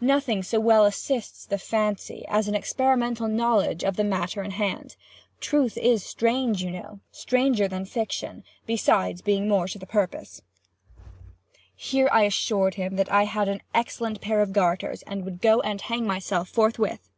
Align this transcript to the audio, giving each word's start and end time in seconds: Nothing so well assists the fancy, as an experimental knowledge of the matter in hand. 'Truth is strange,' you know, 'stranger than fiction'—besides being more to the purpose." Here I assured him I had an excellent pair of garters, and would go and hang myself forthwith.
Nothing 0.00 0.42
so 0.42 0.58
well 0.58 0.84
assists 0.84 1.46
the 1.46 1.58
fancy, 1.58 2.24
as 2.26 2.48
an 2.48 2.56
experimental 2.56 3.28
knowledge 3.28 3.84
of 3.84 3.94
the 3.94 4.02
matter 4.02 4.42
in 4.42 4.50
hand. 4.50 4.96
'Truth 5.38 5.76
is 5.78 6.02
strange,' 6.02 6.60
you 6.60 6.72
know, 6.72 6.98
'stranger 7.12 7.68
than 7.68 7.84
fiction'—besides 7.84 9.22
being 9.22 9.46
more 9.48 9.68
to 9.68 9.78
the 9.78 9.86
purpose." 9.86 10.42
Here 11.76 12.08
I 12.10 12.24
assured 12.24 12.74
him 12.74 12.98
I 13.08 13.26
had 13.26 13.46
an 13.48 13.62
excellent 13.76 14.20
pair 14.20 14.40
of 14.42 14.52
garters, 14.52 15.02
and 15.02 15.24
would 15.24 15.40
go 15.40 15.60
and 15.60 15.80
hang 15.80 16.04
myself 16.04 16.48
forthwith. 16.48 17.08